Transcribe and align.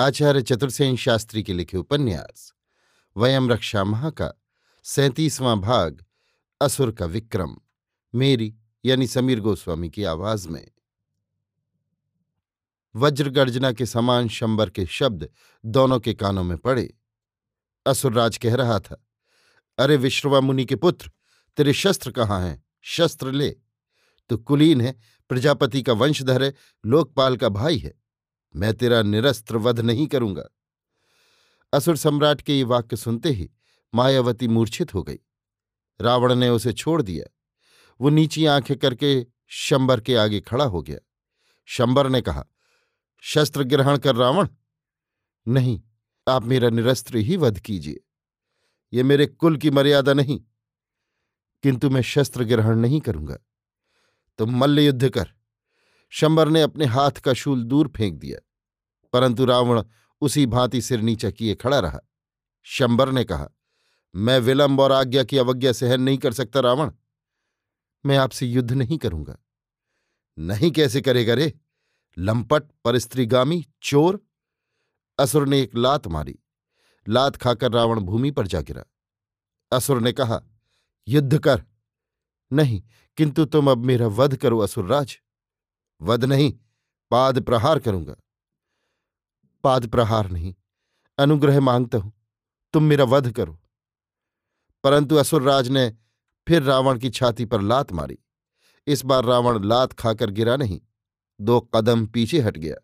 आचार्य 0.00 0.42
चतुर्सेन 0.42 0.96
शास्त्री 0.96 1.42
के 1.42 1.52
लिखे 1.52 1.76
उपन्यास, 1.76 2.54
वयम 3.16 3.50
रक्षा 3.50 3.84
महा 3.84 4.10
का 4.10 4.32
सैंतीसवां 4.84 5.60
भाग, 5.60 6.04
असुर 6.60 6.92
का 6.92 7.06
विक्रम, 7.06 7.56
मेरी 8.14 8.54
यानी 8.84 9.06
समीर 9.06 9.40
गोस्वामी 9.40 9.90
की 9.90 10.04
आवाज़ 10.04 10.48
में। 10.48 10.70
वज्रगर्जना 12.96 13.72
के 13.72 13.86
समान 13.86 14.28
शंबर 14.28 14.70
के 14.70 14.86
शब्द 14.86 15.28
दोनों 15.66 16.00
के 16.00 16.14
कानों 16.14 16.44
में 16.44 16.58
पड़े। 16.58 16.94
असुरराज 17.86 18.36
कह 18.36 18.54
रहा 18.54 18.80
था, 18.80 19.06
अरे 19.78 19.96
विश्रवा 19.96 20.40
मुनि 20.40 20.64
के 20.64 20.76
पुत्र, 20.76 21.10
तेरे 21.56 21.72
शस्त्र 21.72 22.10
कहाँ 22.10 22.40
हैं? 22.48 22.64
शस्त्र 22.82 23.32
ले। 23.32 23.56
तो 24.28 24.36
कुलीन 24.36 24.80
है, 24.80 24.98
प्रजापति 25.28 25.82
का 25.82 25.92
वंशधर 25.92 26.42
है, 26.42 26.54
लोकपाल 26.86 27.36
का 27.36 27.48
भाई 27.48 27.78
है। 27.78 28.00
मैं 28.56 28.74
तेरा 28.74 29.02
निरस्त्र 29.02 29.56
वध 29.56 29.80
नहीं 29.80 30.06
करूँगा। 30.06 30.48
असुर 31.72 31.96
सम्राट 31.96 32.40
के 32.40 32.56
ये 32.56 32.64
वाक्य 32.64 32.96
सुनते 32.96 33.28
ही 33.28 33.50
मायावती 33.94 34.48
मूर्छित 34.48 34.94
हो 34.94 35.02
गई। 35.02 35.18
रावण 36.00 36.34
ने 36.34 36.48
उसे 36.48 36.72
छोड़ 36.72 37.02
दिया। 37.02 37.36
वो 38.00 38.08
नीची 38.08 38.46
आँखें 38.46 38.78
करके 38.78 39.26
शंबर 39.48 40.00
के 40.00 40.16
आगे 40.16 40.40
खड़ा 40.40 40.64
हो 40.64 40.82
गया। 40.82 40.98
शंबर 41.64 42.08
ने 42.08 42.20
कहा, 42.20 42.46
शस्त्र 43.20 43.62
ग्रहण 43.62 43.98
कर 43.98 44.16
रावण। 44.16 44.48
नहीं, 45.48 45.82
आप 46.28 46.44
मेरा 46.44 46.70
निरस्त्र 46.70 47.16
ही 47.16 47.36
वध 47.36 47.60
कीजिए। 47.60 48.00
ये 48.92 49.02
मेरे 49.02 49.26
कुल 49.26 49.56
की 49.56 49.70
मर्यादा 49.70 50.12
नहीं। 50.14 50.40
किंतु 51.62 51.90
मैं 51.90 52.02
शस्त्र 52.02 52.44
ग्रहण 52.44 52.76
नहीं 52.76 53.00
करूँगा। 53.00 53.38
तुम 54.38 54.56
मल्ल 54.56 54.80
युद्ध 54.80 55.10
कर। 55.10 55.32
शंबर 56.12 56.48
ने 56.48 56.62
अपने 56.62 56.84
हाथ 56.84 57.10
का 57.10 57.32
शूल 57.32 57.64
दूर 57.64 57.88
फेंक 57.88 58.18
दिया, 58.18 58.38
परंतु 59.12 59.44
रावण 59.44 59.82
उसी 60.20 60.46
भांति 60.46 60.80
सिर 60.80 61.00
नीचा 61.00 61.30
किए 61.30 61.54
खड़ा 61.54 61.78
रहा। 61.80 62.00
शंबर 62.62 63.12
ने 63.12 63.24
कहा, 63.24 63.48
मैं 64.14 64.38
विलंब 64.38 64.80
और 64.80 64.92
आज्ञा 64.92 65.24
की 65.24 65.38
अवज्ञा 65.38 65.72
सहन 65.72 66.00
नहीं 66.00 66.18
कर 66.18 66.32
सकता, 66.32 66.60
रावण। 66.60 66.92
मैं 68.06 68.16
आपसे 68.16 68.46
युद्ध 68.46 68.72
नहीं 68.72 68.98
करूँगा। 68.98 69.36
नहीं 70.38 70.70
कैसे 70.70 71.00
करेगा 71.00 71.34
रे? 71.34 71.52
लंपट, 72.18 72.62
परिस्त्रीगामी, 72.84 73.64
चोर। 73.82 74.20
असुर 75.18 75.48
ने 75.48 75.60
एक 75.60 75.76
लात 75.76 76.06
मारी। 76.06 76.38
लात 77.08 77.36
खाकर 77.36 77.72
रावण 77.72 78.00
भूमि 78.00 78.30
पर 78.30 78.46
जा 78.46 78.60
गिरा। 78.60 78.84
असुर 79.72 80.00
ने 80.00 80.12
कहा, 80.12 80.42
युद्ध 81.08 81.38
कर। 81.38 81.62
नहीं, 82.52 82.82
किंतु 83.16 83.44
तुम 83.44 83.70
अब 83.70 83.78
मेरा 83.78 84.06
वध 84.06 84.36
करो 84.36 84.58
असुरराज 84.58 85.18
वध 86.00 86.24
नहीं, 86.24 86.52
पाद 87.10 87.40
प्रहार 87.40 87.78
करूँगा। 87.78 88.14
पाद 89.64 89.86
प्रहार 89.86 90.30
नहीं, 90.30 90.54
अनुग्रह 91.18 91.60
माँगता 91.60 91.98
हूँ, 91.98 92.12
तुम 92.74 92.82
मेरा 92.82 93.04
वध 93.04 93.30
करो। 93.32 93.58
परंतु 94.84 95.16
असुरराज 95.16 95.68
ने 95.68 95.90
फिर 96.46 96.62
रावण 96.62 96.98
की 96.98 97.10
छाती 97.10 97.44
पर 97.44 97.60
लात 97.60 97.92
मारी। 97.92 98.18
इस 98.86 99.04
बार 99.04 99.24
रावण 99.24 99.64
लात 99.64 99.92
खाकर 99.92 100.30
गिरा 100.30 100.56
नहीं, 100.56 100.80
दो 101.40 101.60
कदम 101.74 102.06
पीछे 102.06 102.40
हट 102.40 102.56
गया। 102.56 102.76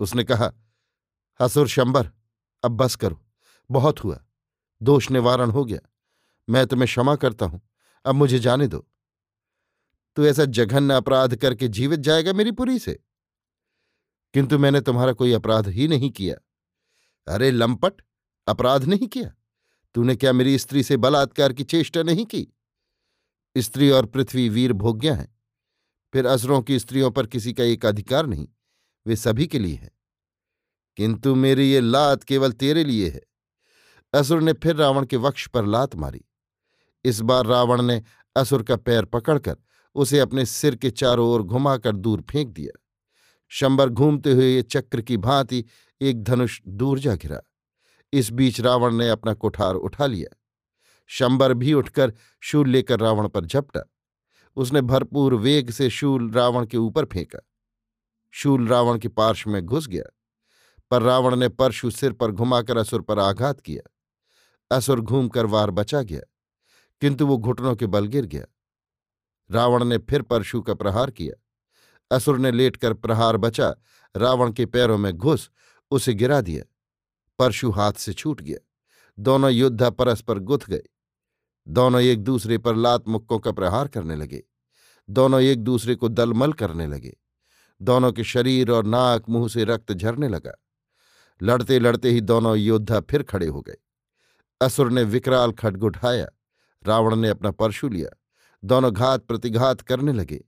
उसने 0.00 0.24
कहा, 0.24 0.52
असुर 1.40 1.68
शंबर, 1.68 2.10
अब 2.64 2.76
बस 2.76 2.96
करो, 2.96 3.20
बहुत 3.70 4.04
हुआ, 4.04 4.20
दोष 4.80 5.10
निवारण 5.10 5.50
हो 5.50 5.64
गया, 5.64 5.78
मैं 6.48 6.66
तुम्हें 6.66 6.86
क्षमा 6.86 7.16
करता 7.16 7.46
हूँ, 7.46 7.60
अब 8.04 8.14
मुझे 8.14 8.38
जाने 8.38 8.66
दो। 8.66 8.86
तू 10.16 10.24
ऐसा 10.24 10.44
जघन्य 10.44 10.94
अपराध 10.94 11.36
करके 11.36 11.68
जीवित 11.68 12.00
जाएगा 12.00 12.32
मेरी 12.32 12.52
पुरी 12.52 12.78
से? 12.78 13.02
किंतु 14.34 14.58
मैंने 14.58 14.80
तुम्हारा 14.80 15.12
कोई 15.12 15.32
अपराध 15.32 15.68
ही 15.68 15.88
नहीं 15.88 16.10
किया। 16.10 16.36
अरे, 17.34 17.50
लंपट! 17.50 17.92
अपराध 18.46 18.84
नहीं 18.84 19.08
किया। 19.08 19.34
तूने 19.94 20.16
क्या 20.16 20.32
मेरी 20.32 20.58
स्त्री 20.58 20.82
से 20.82 20.96
बलात्कार 20.96 21.52
की 21.52 21.64
चेष्टा 21.64 22.02
नहीं 22.02 22.26
की? 22.26 22.48
स्त्री 23.58 23.90
और 23.90 24.06
पृथ्वी 24.06 24.48
वीर 24.48 24.72
भोग्या 24.72 25.14
हैं। 25.14 25.38
फिर 26.12 26.26
असुरों 26.26 26.62
की 26.62 26.78
स्त्रियों 26.78 27.10
पर 27.10 27.26
किसी 27.26 27.52
का 27.52 27.64
एक 27.64 27.86
अधिकार 27.86 28.26
नहीं। 28.26 28.48
वे 29.06 29.16
सभी 29.16 29.46
के 29.46 29.58
लिए 29.58 29.76
है। 29.76 29.90
किंतु 30.96 31.34
मेरी 31.34 31.72
ये 31.72 31.80
लात 31.80 32.22
केवल 32.22 32.52
तेरे 32.52 32.84
लिए 32.84 33.10
है। 33.10 33.22
असुर 34.14 34.42
ने 34.42 34.52
फिर 34.52 34.76
रावण 34.76 35.06
के 35.06 35.16
वक्ष 35.16 35.48
पर 35.48 35.66
लात 35.66 35.96
मारी। 35.96 36.24
इस 37.04 37.20
बार 37.20 37.46
रावण 37.46 37.82
ने 37.82 38.02
असुर 38.36 38.62
का 38.62 38.76
पैर 38.76 39.04
पकड़कर 39.04 39.56
उसे 39.94 40.18
अपने 40.18 40.44
सिर 40.46 40.76
के 40.76 40.90
चारों 40.90 41.28
ओर 41.28 41.42
घुमाकर 41.42 41.96
दूर 41.96 42.20
फेंक 42.30 42.48
दिया। 42.48 42.78
शंबर 43.52 43.88
घूमते 43.88 44.32
हुए 44.32 44.62
चक्र 44.62 45.00
की 45.00 45.16
भांति 45.16 45.64
एक 46.00 46.22
धनुष 46.24 46.60
दूर 46.66 46.98
जा 46.98 47.14
गिरा 47.14 47.40
इस 48.12 48.30
बीच 48.30 48.60
रावण 48.60 48.94
ने 48.94 49.08
अपना 49.08 49.34
कोठार 49.34 49.74
उठा 49.74 50.06
लिया। 50.06 50.36
शंबर 51.10 51.54
भी 51.54 51.72
उठकर 51.72 52.12
शूल 52.42 52.68
लेकर 52.68 53.00
रावण 53.00 53.28
पर 53.28 53.44
झपटा। 53.44 53.82
उसने 54.56 54.80
भरपूर 54.80 55.34
वेग 55.34 55.70
से 55.70 55.88
शूल 55.90 56.30
रावण 56.30 56.66
के 56.66 56.76
ऊपर 56.76 57.04
फेंका। 57.04 57.38
शूल 58.34 58.66
रावण 58.68 58.98
के 58.98 59.08
पार्श्व 59.08 59.50
में 59.50 59.62
घुस 59.62 59.86
गया, 59.88 60.04
पर 60.90 61.02
रावण 61.02 61.36
ने 61.36 61.48
परशु 61.48 61.90
सिर 61.90 62.12
पर 62.12 62.30
घुमाकर 62.30 62.76
असुर 62.76 63.02
पर 63.02 63.18
आघात 63.18 63.60
किया। 63.60 64.76
असुर 64.76 65.00
घूमकर 65.00 65.46
वार 65.46 65.70
बचा 65.70 66.02
गया, 66.02 66.20
किंतु 67.02 67.26
वो 67.26 67.36
घुटनों 67.38 67.74
के 67.76 67.86
बल 67.86 68.06
गिर 68.06 68.26
गया। 68.26 68.44
रावण 69.52 69.84
ने 69.84 69.98
फिर 69.98 70.22
परशु 70.22 70.62
का 70.62 70.74
प्रहार 70.74 71.10
किया। 71.10 71.42
असुर 72.16 72.38
ने 72.38 72.50
लेटकर 72.50 72.94
प्रहार 72.94 73.36
बचा, 73.36 73.74
रावण 74.16 74.52
के 74.52 74.66
पैरों 74.66 74.98
में 74.98 75.12
घुस, 75.12 75.50
उसे 75.90 76.14
गिरा 76.14 76.40
दिया। 76.40 76.64
परशु 77.38 77.70
हाथ 77.70 77.92
से 77.92 78.12
छूट 78.12 78.40
गया। 78.40 78.58
दोनों 79.18 79.50
योद्धा 79.50 79.90
परस्पर 79.90 80.38
गुथ 80.38 80.58
गए। 80.68 80.82
दोनों 81.68 82.00
एक 82.00 82.24
दूसरे 82.24 82.58
पर 82.58 82.76
लात 82.76 83.08
मुक्कों 83.08 83.38
का 83.38 83.52
प्रहार 83.52 83.88
करने 83.88 84.16
लगे। 84.16 84.42
दोनों 85.10 85.40
एक 85.40 85.64
दूसरे 85.64 85.94
को 85.94 86.08
दलमल 86.08 86.52
करने 86.52 86.86
लगे। 86.86 87.16
दोनों 87.82 88.12
के 88.12 88.24
शरीर 88.24 88.70
और 88.70 88.84
नाक 88.84 89.28
मुँह 89.28 89.48
से 89.48 89.64
रक्त 89.64 89.92
झरने 89.92 90.28
लगा। 90.28 90.64
लड़ते 91.42 91.78
लड़ते 91.78 92.10
ही 92.10 92.20
दोनों 92.20 92.56
योद्धा 92.56 93.00
फिर 93.00 93.22
खड़े 93.22 93.46
हो 93.46 93.60
गए। 93.60 93.76
असुर 94.60 94.92
ने 94.92 95.02
विकराल 95.02 95.52
खड्ग 95.52 95.84
उठाया 95.84 96.28
रावण 96.86 97.16
ने 97.16 97.28
अपना 97.28 97.50
परशु 97.50 97.88
लिया। 97.88 98.21
दोनों 98.64 98.94
घात 98.94 99.24
प्रतिघात 99.24 99.80
करने 99.80 100.12
लगे। 100.12 100.44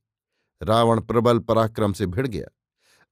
रावण 0.63 1.01
प्रबल 1.01 1.39
पराक्रम 1.39 1.93
से 1.93 2.07
भिड़ 2.07 2.27
गया। 2.27 2.47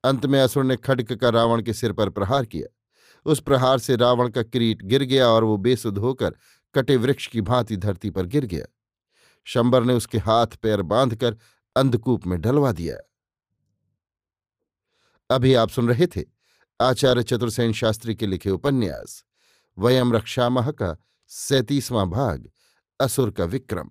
अंत 0.04 0.26
में 0.26 0.40
असुर 0.40 0.64
ने 0.64 0.76
खड्ग 0.76 1.16
का 1.16 1.28
रावण 1.28 1.62
के 1.62 1.72
सिर 1.72 1.92
पर 1.92 2.10
प्रहार 2.10 2.44
किया। 2.44 2.78
उस 3.24 3.40
प्रहार 3.40 3.78
से 3.78 3.96
रावण 3.96 4.28
का 4.28 4.42
किरीट 4.42 4.82
गिर 4.82 5.02
गया 5.02 5.28
और 5.28 5.44
वो 5.44 5.56
बेसुध 5.56 5.98
होकर 5.98 6.34
कटे 6.74 6.96
वृक्ष 6.96 7.26
की 7.26 7.40
भांति 7.40 7.76
धरती 7.76 8.10
पर 8.10 8.26
गिर 8.26 8.46
गया। 8.46 8.66
शंबर 9.44 9.84
ने 9.84 9.94
उसके 9.94 10.18
हाथ 10.18 10.46
पैर 10.46 10.82
बांधकर 10.82 11.36
अंधकूप 11.76 12.26
में 12.26 12.40
ढलवा 12.40 12.72
दिया। 12.72 12.96
अभी 15.30 15.54
आप 15.54 15.68
सुन 15.68 15.88
रहे 15.88 16.06
थे 16.06 16.24
आचार्य 16.80 17.22
चतुर्सेन 17.22 17.72
शास्त्री 17.72 18.14
के 18.14 18.26
लिखे 18.26 18.50
उपन्यास, 18.50 19.24
वयम 19.78 20.12
रक्षामह 20.12 20.70
का 20.70 20.96
सैतीसवां 21.26 22.10
भाग, 22.10 22.50
असुर 23.00 23.30
का 23.30 23.44
विक्रम। 23.44 23.90